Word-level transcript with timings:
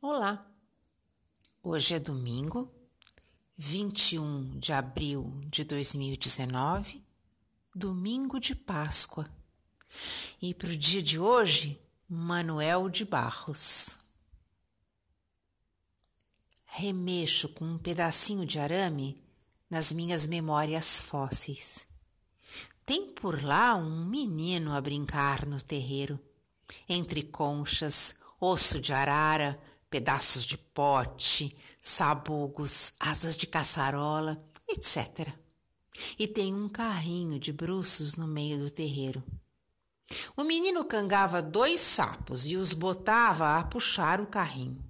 Olá! 0.00 0.46
Hoje 1.62 1.94
é 1.94 1.98
domingo, 1.98 2.70
21 3.56 4.58
de 4.58 4.70
abril 4.70 5.40
de 5.46 5.64
2019, 5.64 7.02
domingo 7.74 8.38
de 8.38 8.54
Páscoa. 8.54 9.28
E 10.40 10.52
para 10.52 10.68
o 10.68 10.76
dia 10.76 11.02
de 11.02 11.18
hoje, 11.18 11.80
Manuel 12.06 12.90
de 12.90 13.06
Barros. 13.06 14.00
Remexo 16.66 17.48
com 17.48 17.64
um 17.64 17.78
pedacinho 17.78 18.44
de 18.44 18.58
arame 18.58 19.16
nas 19.68 19.94
minhas 19.94 20.26
memórias 20.26 21.00
fósseis. 21.00 21.88
Tem 22.84 23.14
por 23.14 23.42
lá 23.42 23.74
um 23.74 24.04
menino 24.04 24.74
a 24.74 24.80
brincar 24.80 25.46
no 25.46 25.60
terreiro, 25.60 26.20
entre 26.86 27.22
conchas, 27.22 28.16
osso 28.38 28.78
de 28.78 28.92
arara, 28.92 29.58
pedaços 29.90 30.44
de 30.44 30.58
pote, 30.58 31.56
sabugos, 31.80 32.94
asas 32.98 33.36
de 33.36 33.46
caçarola, 33.46 34.42
etc. 34.68 35.32
E 36.18 36.26
tem 36.26 36.54
um 36.54 36.68
carrinho 36.68 37.38
de 37.38 37.52
bruços 37.52 38.16
no 38.16 38.26
meio 38.26 38.58
do 38.58 38.70
terreiro. 38.70 39.22
O 40.36 40.44
menino 40.44 40.84
cangava 40.84 41.42
dois 41.42 41.80
sapos 41.80 42.46
e 42.46 42.56
os 42.56 42.72
botava 42.72 43.58
a 43.58 43.64
puxar 43.64 44.20
o 44.20 44.26
carrinho. 44.26 44.84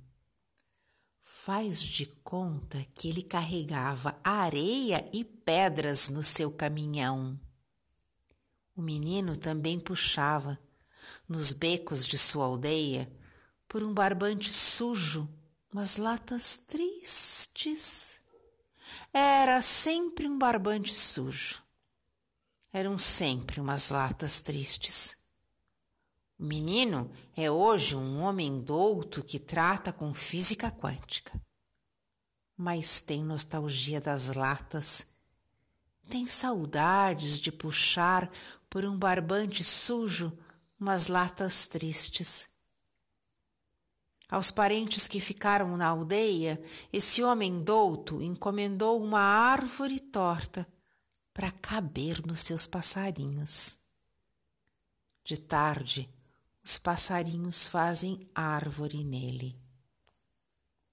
Faz 1.20 1.80
de 1.80 2.06
conta 2.24 2.84
que 2.94 3.08
ele 3.08 3.22
carregava 3.22 4.18
areia 4.22 5.08
e 5.12 5.24
pedras 5.24 6.08
no 6.08 6.22
seu 6.22 6.50
caminhão. 6.50 7.40
O 8.74 8.82
menino 8.82 9.36
também 9.36 9.78
puxava, 9.78 10.58
nos 11.28 11.52
becos 11.52 12.06
de 12.06 12.18
sua 12.18 12.44
aldeia, 12.44 13.10
por 13.68 13.82
um 13.82 13.92
barbante 13.92 14.50
sujo, 14.50 15.28
umas 15.72 15.96
latas 15.96 16.58
tristes. 16.58 18.20
Era 19.12 19.60
sempre 19.60 20.28
um 20.28 20.38
barbante 20.38 20.94
sujo. 20.94 21.62
Eram 22.72 22.98
sempre 22.98 23.60
umas 23.60 23.90
latas 23.90 24.40
tristes. 24.40 25.18
O 26.38 26.44
menino 26.44 27.10
é 27.36 27.50
hoje 27.50 27.96
um 27.96 28.20
homem 28.20 28.60
douto 28.60 29.24
que 29.24 29.38
trata 29.38 29.92
com 29.92 30.12
física 30.12 30.70
quântica. 30.70 31.40
Mas 32.56 33.00
tem 33.00 33.24
nostalgia 33.24 34.00
das 34.00 34.34
latas, 34.34 35.08
tem 36.08 36.26
saudades 36.26 37.38
de 37.38 37.50
puxar 37.50 38.30
por 38.68 38.84
um 38.84 38.96
barbante 38.96 39.64
sujo 39.64 40.36
umas 40.78 41.08
latas 41.08 41.66
tristes 41.66 42.48
aos 44.28 44.50
parentes 44.50 45.06
que 45.06 45.20
ficaram 45.20 45.76
na 45.76 45.86
aldeia, 45.86 46.60
esse 46.92 47.22
homem 47.22 47.62
douto 47.62 48.22
encomendou 48.22 49.02
uma 49.02 49.20
árvore 49.20 50.00
torta 50.00 50.66
para 51.32 51.50
caber 51.50 52.26
nos 52.26 52.40
seus 52.40 52.66
passarinhos. 52.66 53.78
De 55.24 55.36
tarde, 55.36 56.08
os 56.64 56.78
passarinhos 56.78 57.68
fazem 57.68 58.26
árvore 58.34 59.04
nele. 59.04 59.65